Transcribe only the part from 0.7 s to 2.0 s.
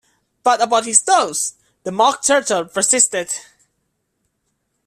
his toes?’ the